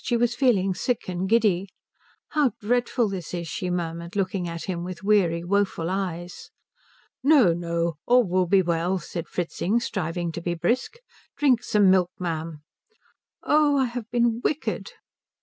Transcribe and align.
She 0.03 0.17
was 0.17 0.33
feeling 0.33 0.73
sick 0.73 1.07
and 1.07 1.29
giddy. 1.29 1.69
"How 2.29 2.53
dreadful 2.59 3.07
this 3.09 3.35
is," 3.35 3.47
she 3.47 3.69
murmured, 3.69 4.15
looking 4.15 4.49
at 4.49 4.63
him 4.63 4.83
with 4.83 5.03
weary, 5.03 5.43
woeful 5.43 5.91
eyes. 5.91 6.49
"No, 7.21 7.53
no 7.53 7.97
all 8.07 8.23
will 8.23 8.47
be 8.47 8.63
well," 8.63 8.97
said 8.97 9.27
Fritzing, 9.27 9.79
striving 9.79 10.31
to 10.31 10.41
be 10.41 10.55
brisk. 10.55 10.95
"Drink 11.37 11.61
some 11.61 11.91
milk, 11.91 12.09
ma'am." 12.17 12.63
"Oh, 13.43 13.77
I 13.77 13.85
have 13.85 14.09
been 14.09 14.41
wicked." 14.43 14.89